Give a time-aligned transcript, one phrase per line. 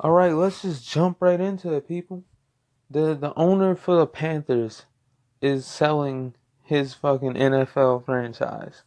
[0.00, 2.24] All right, let's just jump right into it, people.
[2.88, 4.86] The the owner for the Panthers
[5.40, 8.82] is selling his fucking NFL franchise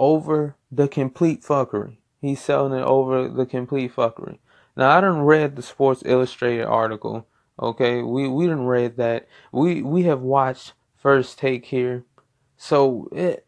[0.00, 1.98] over the complete fuckery.
[2.20, 4.38] He's selling it over the complete fuckery.
[4.76, 7.26] Now I didn't read the Sports Illustrated article.
[7.60, 9.28] Okay, we we didn't read that.
[9.52, 12.04] We we have watched First Take here,
[12.56, 13.46] so it,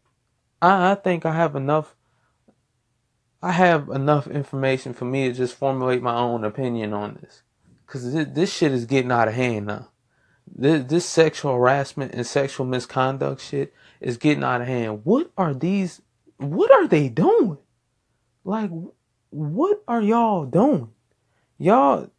[0.61, 1.95] I I think I have enough
[3.41, 7.41] I have enough information for me to just formulate my own opinion on this.
[7.85, 9.89] Because this, this shit is getting out of hand now.
[10.53, 15.01] This, this sexual harassment and sexual misconduct shit is getting out of hand.
[15.03, 16.01] What are these?
[16.37, 17.57] What are they doing?
[18.43, 18.69] Like,
[19.29, 20.89] what are y'all doing?
[21.57, 22.09] Y'all,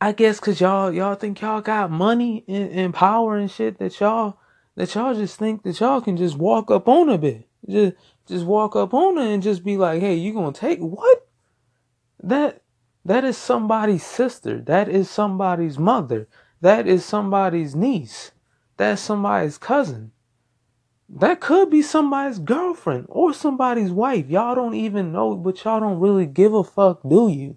[0.00, 3.98] I guess cause y'all y'all think y'all got money and, and power and shit that
[4.00, 4.38] y'all
[4.74, 7.45] that y'all just think that y'all can just walk up on a bit.
[7.68, 7.94] Just
[8.26, 11.26] just walk up on her and just be like, "Hey, you gonna take what?"
[12.22, 12.62] That
[13.04, 14.60] that is somebody's sister.
[14.60, 16.28] That is somebody's mother.
[16.60, 18.32] That is somebody's niece.
[18.76, 20.12] That's somebody's cousin.
[21.08, 24.28] That could be somebody's girlfriend or somebody's wife.
[24.28, 27.56] Y'all don't even know, but y'all don't really give a fuck, do you?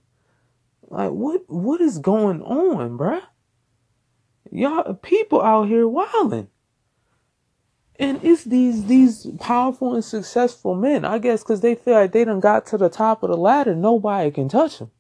[0.88, 3.24] Like what what is going on, bruh?
[4.52, 6.48] Y'all people out here wilding.
[8.00, 12.24] And it's these these powerful and successful men, I guess, because they feel like they
[12.24, 14.92] done got to the top of the ladder, nobody can touch them.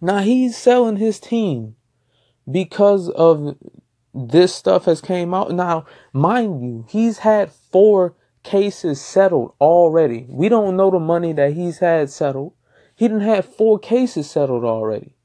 [0.00, 1.74] Now he's selling his team
[2.50, 3.56] because of
[4.14, 5.50] this stuff has came out.
[5.50, 10.26] Now, mind you, he's had four cases settled already.
[10.28, 12.54] We don't know the money that he's had settled.
[12.94, 15.16] He didn't have four cases settled already.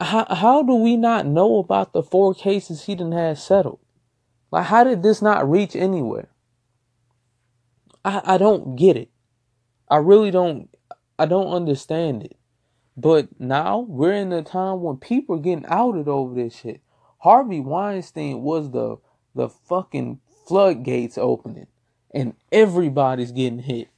[0.00, 3.78] How, how do we not know about the four cases he didn't have settled?
[4.52, 6.28] Like, how did this not reach anywhere?
[8.04, 9.10] I, I don't get it.
[9.88, 10.68] I really don't.
[11.18, 12.36] I don't understand it.
[12.96, 16.82] But now we're in a time when people are getting outed over this shit.
[17.18, 18.98] Harvey Weinstein was the
[19.34, 21.68] the fucking floodgates opening,
[22.12, 23.88] and everybody's getting hit.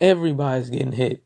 [0.00, 1.23] Everybody's getting hit.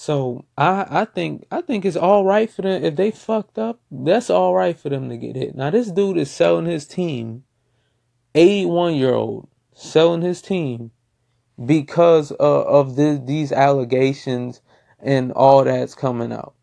[0.00, 3.80] So I I think I think it's all right for them if they fucked up.
[3.90, 5.54] That's all right for them to get hit.
[5.54, 7.44] Now this dude is selling his team,
[8.34, 10.90] eighty one year old selling his team
[11.62, 14.62] because of, of the, these allegations
[15.00, 16.54] and all that's coming out.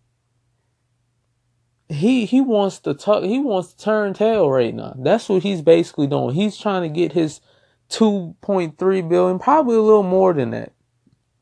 [1.89, 3.23] He he wants to talk.
[3.23, 4.95] He wants to turn tail right now.
[4.97, 6.33] That's what he's basically doing.
[6.33, 7.39] He's trying to get his
[7.87, 10.73] two point three billion, probably a little more than that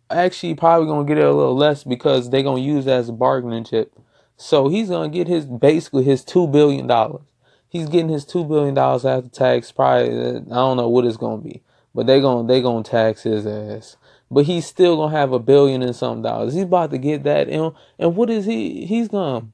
[0.10, 3.64] actually probably gonna get it a little less because they're gonna use as a bargaining
[3.64, 3.94] chip.
[4.38, 7.24] So he's gonna get his basically his two billion dollars.
[7.68, 9.72] He's getting his two billion dollars after tax.
[9.72, 11.62] Probably uh, I don't know what it's gonna be,
[11.94, 13.98] but they gonna they gonna tax his ass.
[14.30, 16.54] But he's still gonna have a billion and some dollars.
[16.54, 18.86] He's about to get that, and and what is he?
[18.86, 19.48] He's gonna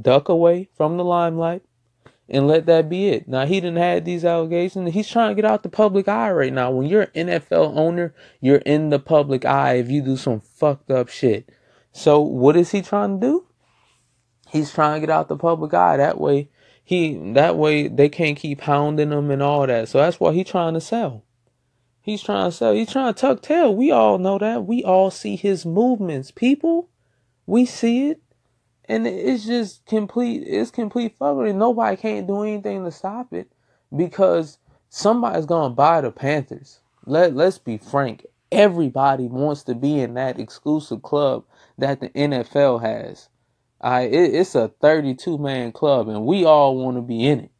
[0.00, 1.62] duck away from the limelight
[2.28, 3.28] and let that be it.
[3.28, 4.92] Now he didn't have these allegations.
[4.92, 6.70] He's trying to get out the public eye right now.
[6.70, 10.90] When you're an NFL owner, you're in the public eye if you do some fucked
[10.90, 11.50] up shit.
[11.92, 13.46] So what is he trying to do?
[14.50, 15.96] He's trying to get out the public eye.
[15.96, 16.50] That way
[16.86, 19.88] he that way they can't keep hounding him and all that.
[19.88, 21.24] So that's what he's trying to sell.
[22.00, 22.72] He's trying to sell.
[22.72, 23.74] He's trying to tuck tail.
[23.74, 24.64] We all know that.
[24.64, 26.30] We all see his movements.
[26.30, 26.88] People,
[27.44, 28.20] we see it
[28.88, 31.54] and it's just complete it's complete fuckery.
[31.54, 33.50] Nobody can't do anything to stop it
[33.94, 34.58] because
[34.88, 36.80] somebody's gonna buy the panthers.
[37.04, 38.26] Let let's be frank.
[38.52, 41.44] Everybody wants to be in that exclusive club
[41.78, 43.28] that the nfl has.
[43.80, 47.50] I it, it's a 32 man club and we all want to be in it.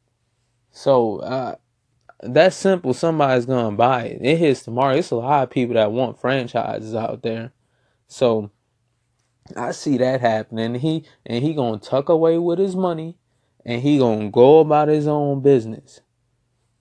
[0.70, 1.56] So uh
[2.22, 2.94] that's simple.
[2.94, 4.20] Somebody's gonna buy it.
[4.22, 4.94] It hits tomorrow.
[4.96, 7.52] It's a lot of people that want franchises out there.
[8.08, 8.50] So
[9.56, 10.76] I see that happening.
[10.76, 13.18] He and he gonna tuck away with his money,
[13.64, 16.00] and he gonna go about his own business.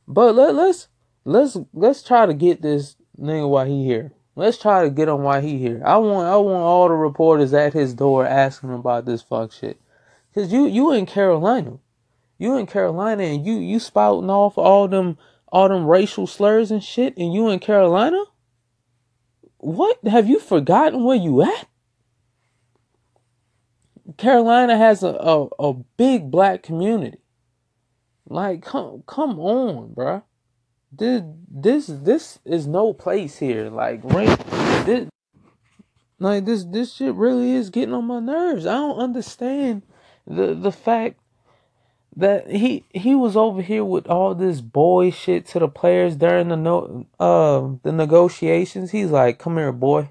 [0.08, 0.88] But let let's
[1.26, 4.14] let's let's try to get this nigga while he here.
[4.36, 5.82] Let's try to get him while he here.
[5.86, 9.52] I want I want all the reporters at his door asking him about this fuck
[9.52, 9.80] shit.
[10.34, 11.80] Cause you you in Carolina,
[12.38, 15.18] you in Carolina, and you you spouting off all them
[15.48, 18.22] all them racial slurs and shit, and you in Carolina.
[19.58, 21.68] What have you forgotten where you at?
[24.18, 27.20] Carolina has a, a, a big black community.
[28.28, 30.24] Like, come come on, bruh.
[30.92, 33.70] This this this is no place here.
[33.70, 35.10] Like, this,
[36.20, 38.66] like this this shit really is getting on my nerves.
[38.66, 39.84] I don't understand
[40.26, 41.20] the the fact
[42.16, 46.48] that he he was over here with all this boy shit to the players during
[46.48, 48.92] the no uh the negotiations.
[48.92, 50.10] He's like, "Come here, boy,"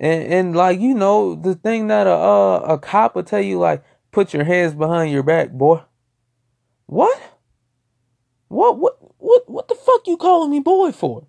[0.00, 3.58] And and like you know the thing that a uh, a cop will tell you
[3.58, 5.82] like put your hands behind your back, boy.
[6.86, 7.20] What?
[8.48, 11.26] What what what what the fuck you calling me boy for?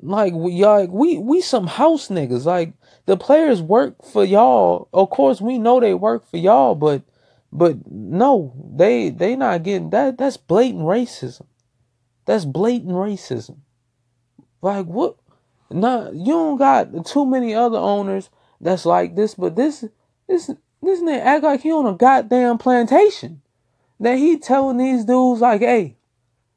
[0.00, 2.44] Like y'all we we some house niggas.
[2.44, 2.74] Like
[3.06, 4.88] the players work for y'all.
[4.92, 7.02] Of course we know they work for y'all, but
[7.52, 11.46] but no, they they not getting that that's blatant racism.
[12.24, 13.58] That's blatant racism.
[14.60, 15.16] Like what
[15.72, 18.30] nah you don't got too many other owners
[18.60, 19.84] that's like this, but this
[20.28, 20.50] this
[20.82, 23.42] this nigga act like he on a goddamn plantation.
[24.00, 25.96] That he telling these dudes like, hey,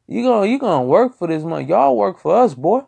[0.08, 1.66] you gonna you gonna work for this money.
[1.66, 2.84] Y'all work for us, boy.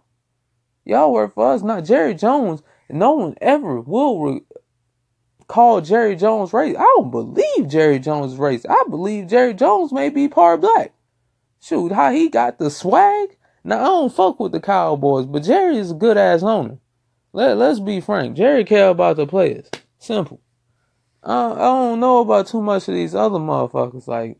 [0.86, 2.64] Y'all work for us, not Jerry Jones.
[2.90, 4.42] No one ever will re-
[5.48, 6.76] call Jerry Jones race.
[6.78, 8.66] I don't believe Jerry Jones race.
[8.68, 10.94] I believe Jerry Jones may be part black.
[11.60, 13.37] Shoot, how he got the swag.
[13.68, 16.78] Now I don't fuck with the Cowboys, but Jerry is a good ass owner.
[17.34, 18.38] Let Let's be frank.
[18.38, 19.70] Jerry care about the players.
[20.00, 20.40] Simple.
[21.22, 24.08] Uh, I don't know about too much of these other motherfuckers.
[24.08, 24.38] Like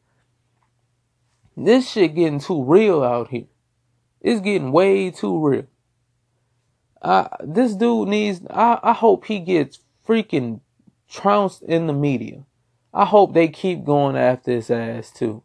[1.58, 3.48] this shit getting too real out here.
[4.22, 5.68] It's getting way too real.
[7.02, 8.40] Uh, this dude needs.
[8.50, 10.62] I, I hope he gets freaking
[11.10, 12.46] trounced in the media.
[12.94, 15.44] I hope they keep going after his ass too.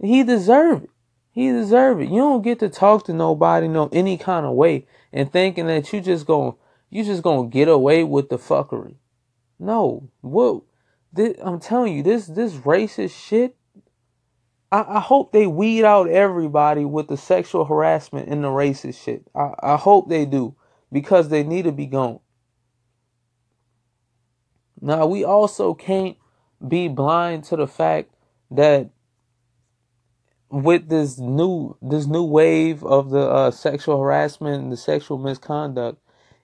[0.00, 0.90] He deserve it.
[1.36, 2.08] He deserve it.
[2.08, 5.92] You don't get to talk to nobody no any kind of way and thinking that
[5.92, 6.54] you just going
[6.88, 8.94] you just gonna get away with the fuckery.
[9.58, 10.62] No, what?
[11.12, 13.54] This, I'm telling you, this this racist shit.
[14.72, 19.26] I, I hope they weed out everybody with the sexual harassment and the racist shit.
[19.34, 20.56] I, I hope they do
[20.90, 22.20] because they need to be gone.
[24.80, 26.16] Now, we also can't
[26.66, 28.14] be blind to the fact
[28.50, 28.88] that
[30.50, 35.98] with this new this new wave of the uh, sexual harassment and the sexual misconduct,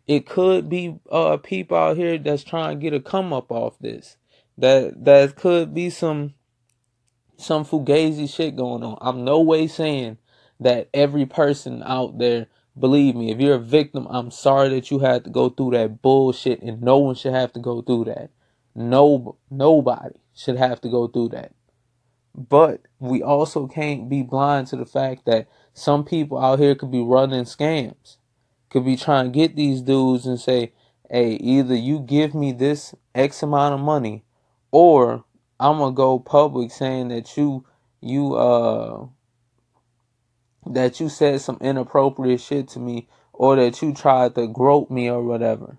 [0.07, 3.79] it could be uh, people out here that's trying to get a come up off
[3.81, 4.17] this.
[4.59, 6.35] That that could be some
[7.37, 8.99] some fugazi shit going on.
[9.01, 10.19] I'm no way saying
[10.61, 12.47] that every person out there
[12.79, 16.01] Believe me, if you're a victim, I'm sorry that you had to go through that
[16.01, 18.31] bullshit and no one should have to go through that.
[18.75, 21.53] No nobody should have to go through that.
[22.35, 26.91] But we also can't be blind to the fact that some people out here could
[26.91, 28.17] be running scams.
[28.71, 30.73] Could be trying to get these dudes and say,
[31.11, 34.25] "Hey, either you give me this X amount of money
[34.71, 35.25] or
[35.61, 37.65] I'm to go public saying that you
[38.01, 39.07] you uh
[40.67, 45.09] that you said some inappropriate shit to me or that you tried to grope me
[45.11, 45.79] or whatever.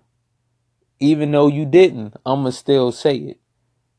[1.00, 3.40] Even though you didn't, I'ma still say it.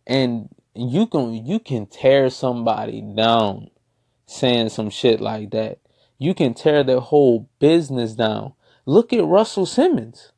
[0.07, 3.69] And you can you can tear somebody down
[4.25, 5.79] saying some shit like that.
[6.17, 8.53] You can tear their whole business down.
[8.85, 10.31] Look at Russell Simmons.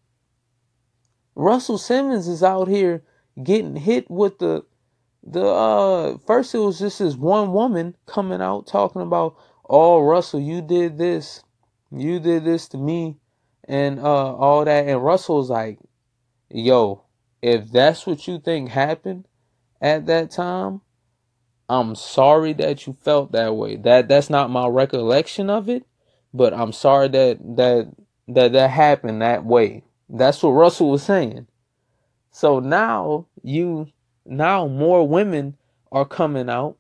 [1.36, 3.04] Russell Simmons is out here
[3.44, 4.64] getting hit with the
[5.24, 9.36] the uh first it was just this one woman coming out talking about
[9.70, 11.44] oh Russell, you did this,
[11.92, 13.18] you did this to me,
[13.68, 14.88] and uh all that.
[14.88, 15.80] And Russell's like,
[16.50, 17.04] yo,
[17.42, 19.26] if that's what you think happened
[19.82, 20.82] at that time,
[21.70, 23.76] I'm sorry that you felt that way.
[23.76, 25.86] That that's not my recollection of it,
[26.34, 27.94] but I'm sorry that that
[28.30, 29.84] that that happened that way.
[30.10, 31.48] That's what Russell was saying.
[32.32, 33.88] So now you
[34.26, 35.58] now more women
[35.92, 36.78] are coming out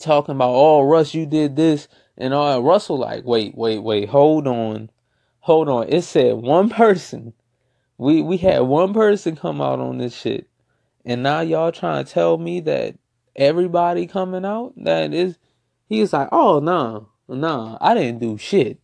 [0.00, 1.88] talking about, oh, Russ, you did this.
[2.16, 4.90] And all Russell like, wait, wait, wait, hold on.
[5.40, 5.88] Hold on.
[5.88, 7.34] It said one person.
[7.98, 10.48] We we had one person come out on this shit.
[11.04, 12.96] And now y'all trying to tell me that
[13.36, 15.38] everybody coming out that is
[15.88, 18.80] he's like, oh no, nah, no, nah, I didn't do shit.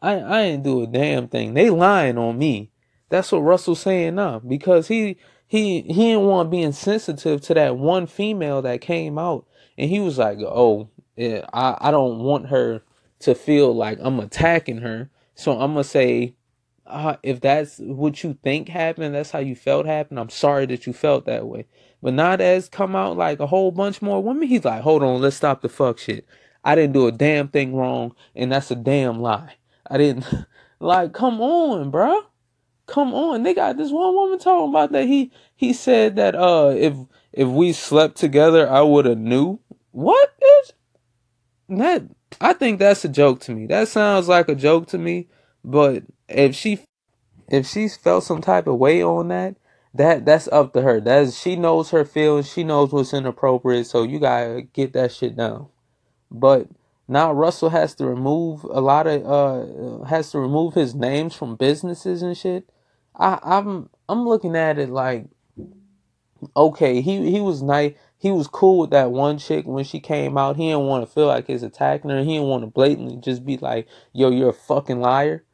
[0.00, 1.54] I I didn't do a damn thing.
[1.54, 2.70] They lying on me.
[3.08, 5.16] That's what Russell's saying now because he
[5.46, 9.46] he he didn't want being sensitive to that one female that came out
[9.78, 12.82] and he was like, "Oh, yeah, I I don't want her
[13.20, 16.34] to feel like I'm attacking her, so I'm gonna say."
[16.86, 20.18] Uh, if that's what you think happened, that's how you felt happened.
[20.18, 21.66] I'm sorry that you felt that way.
[22.02, 25.20] But not as come out like a whole bunch more women, he's like, hold on,
[25.20, 26.26] let's stop the fuck shit.
[26.64, 29.54] I didn't do a damn thing wrong, and that's a damn lie.
[29.88, 30.26] I didn't
[30.80, 32.22] like come on, bro.
[32.86, 33.42] Come on.
[33.42, 36.94] They got this one woman talking about that he he said that uh if
[37.32, 39.60] if we slept together I would have knew.
[39.92, 40.30] What
[40.62, 40.72] is
[41.68, 42.04] that?
[42.40, 43.66] I think that's a joke to me.
[43.66, 45.28] That sounds like a joke to me.
[45.64, 46.02] But
[46.34, 46.80] if she
[47.48, 49.56] if she's felt some type of way on that,
[49.94, 51.00] that that's up to her.
[51.00, 52.50] That's she knows her feelings.
[52.50, 53.86] She knows what's inappropriate.
[53.86, 55.68] So you gotta get that shit down.
[56.30, 56.68] But
[57.08, 61.56] now Russell has to remove a lot of uh has to remove his names from
[61.56, 62.68] businesses and shit.
[63.14, 65.26] I, I'm I'm looking at it like,
[66.56, 67.94] okay, he he was nice.
[68.16, 70.56] He was cool with that one chick when she came out.
[70.56, 72.20] He didn't want to feel like he's attacking her.
[72.20, 75.44] He didn't want to blatantly just be like, "Yo, you're a fucking liar."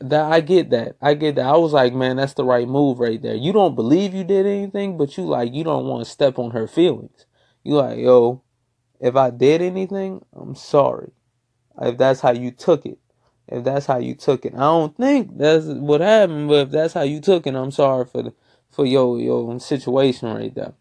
[0.00, 0.96] That I get that.
[1.02, 1.46] I get that.
[1.46, 3.34] I was like, man, that's the right move right there.
[3.34, 6.52] You don't believe you did anything, but you like you don't want to step on
[6.52, 7.26] her feelings.
[7.64, 8.42] You like, yo,
[9.00, 11.10] if I did anything, I'm sorry.
[11.80, 12.98] If that's how you took it.
[13.48, 14.54] If that's how you took it.
[14.54, 18.04] I don't think that's what happened, but if that's how you took it, I'm sorry
[18.04, 18.34] for the
[18.70, 20.74] for your your situation right there.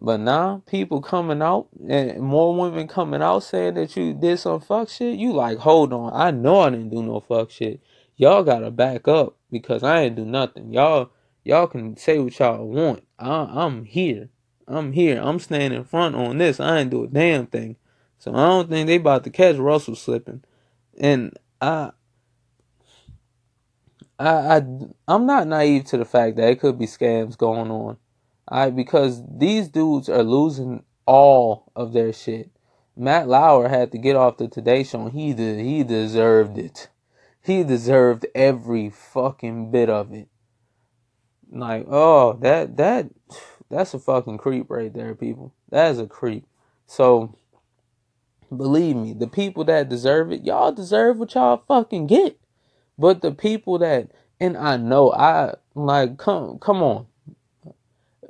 [0.00, 4.60] But now people coming out and more women coming out saying that you did some
[4.60, 5.16] fuck shit.
[5.16, 7.80] You like, hold on, I know I didn't do no fuck shit.
[8.16, 10.72] Y'all gotta back up because I ain't do nothing.
[10.72, 11.10] Y'all
[11.44, 13.06] y'all can say what y'all want.
[13.18, 14.30] I, I'm here.
[14.66, 15.20] I'm here.
[15.22, 16.58] I'm standing in front on this.
[16.58, 17.76] I ain't do a damn thing.
[18.18, 20.42] So I don't think they about to catch Russell slipping.
[20.98, 21.90] And I
[24.18, 24.62] I, I
[25.06, 27.98] I'm not naive to the fact that it could be scams going on.
[28.48, 32.50] I because these dudes are losing all of their shit.
[32.96, 35.10] Matt Lauer had to get off the Today Show.
[35.10, 35.58] He did.
[35.58, 36.88] He deserved it.
[37.46, 40.26] He deserved every fucking bit of it.
[41.48, 43.08] Like, oh, that that
[43.70, 45.54] that's a fucking creep right there, people.
[45.70, 46.44] That is a creep.
[46.88, 47.36] So
[48.54, 52.36] believe me, the people that deserve it, y'all deserve what y'all fucking get.
[52.98, 54.10] But the people that
[54.40, 57.06] and I know I like come come on.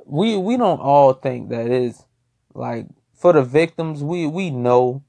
[0.05, 2.05] We we don't all think that is
[2.53, 5.03] like for the victims, we we know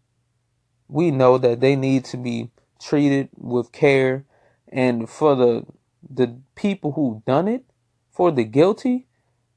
[0.88, 4.24] we know that they need to be treated with care
[4.70, 5.66] and for the
[6.08, 7.64] the people who done it,
[8.10, 9.06] for the guilty,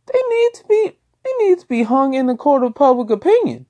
[0.07, 0.91] they need to be
[1.23, 3.65] they need to be hung in the court of public opinion.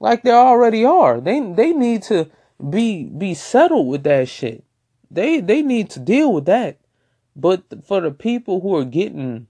[0.00, 1.20] Like they already are.
[1.20, 2.30] They they need to
[2.70, 4.64] be be settled with that shit.
[5.10, 6.78] They they need to deal with that.
[7.34, 9.46] But for the people who are getting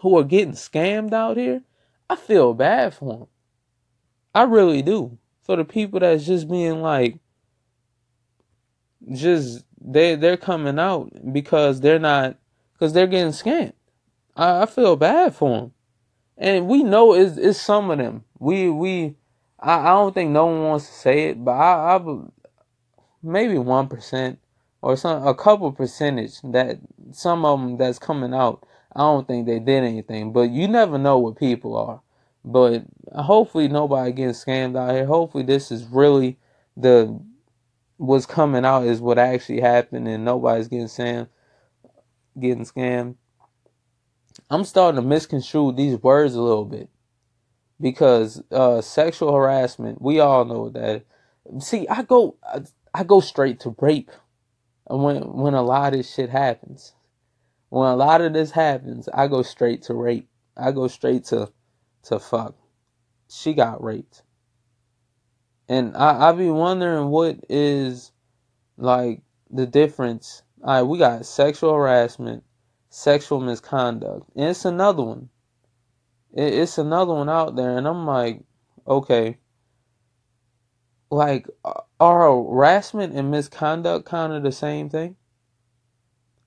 [0.00, 1.62] who are getting scammed out here,
[2.08, 3.26] I feel bad for them.
[4.34, 5.18] I really do.
[5.42, 7.18] For the people that's just being like
[9.10, 12.36] just they they're coming out because they're not
[12.72, 13.72] because they're getting scammed.
[14.36, 15.72] I, I feel bad for them,
[16.38, 18.24] and we know it's, it's some of them.
[18.38, 19.16] We we
[19.58, 22.00] I, I don't think no one wants to say it, but I, I
[23.22, 24.38] maybe one percent
[24.80, 26.78] or some a couple percentage that
[27.12, 28.66] some of them that's coming out.
[28.94, 32.02] I don't think they did anything, but you never know what people are.
[32.44, 35.06] But hopefully nobody gets scammed out here.
[35.06, 36.36] Hopefully this is really
[36.76, 37.18] the
[38.02, 41.28] what's coming out is what actually happened and nobody's getting scammed
[42.38, 43.16] getting scammed.
[44.50, 46.88] I'm starting to misconstrue these words a little bit.
[47.80, 51.04] Because uh, sexual harassment, we all know that.
[51.58, 52.36] See, I go
[52.94, 54.10] I go straight to rape
[54.88, 56.94] when when a lot of this shit happens.
[57.70, 60.28] When a lot of this happens, I go straight to rape.
[60.56, 61.50] I go straight to
[62.04, 62.54] to fuck.
[63.28, 64.22] She got raped.
[65.68, 68.12] And I, I be wondering what is
[68.76, 70.42] like the difference.
[70.62, 72.44] All right, we got sexual harassment,
[72.90, 74.30] sexual misconduct.
[74.36, 75.28] And it's another one.
[76.32, 77.76] It, it's another one out there.
[77.76, 78.42] And I'm like,
[78.86, 79.38] okay.
[81.10, 81.46] Like,
[82.00, 85.16] are harassment and misconduct kind of the same thing?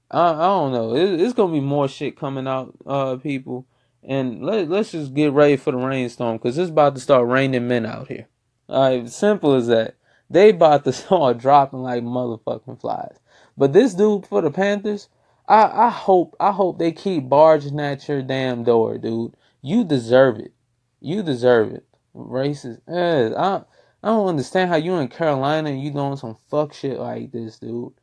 [0.10, 0.96] I, I don't know.
[0.96, 3.68] It, it's gonna be more shit coming out, uh, people.
[4.04, 7.68] And let let's just get ready for the rainstorm because it's about to start raining
[7.68, 8.28] men out here.
[8.68, 9.96] Right, simple as that.
[10.30, 13.18] They bought the start dropping like motherfucking flies.
[13.58, 15.10] But this dude for the Panthers,
[15.48, 19.36] I I hope I hope they keep barging at your damn door, dude.
[19.62, 20.54] You deserve it.
[21.00, 21.86] You deserve it.
[22.16, 22.82] Racist.
[22.88, 23.64] Eh, I
[24.04, 27.60] I don't understand how you in Carolina and you doing some fuck shit like this,
[27.60, 27.94] dude.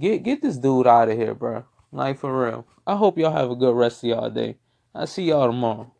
[0.00, 1.64] Get get this dude out of here, bro.
[1.92, 2.66] Like for real.
[2.86, 4.56] I hope y'all have a good rest of y'all day.
[4.94, 5.92] I'll see y'all tomorrow.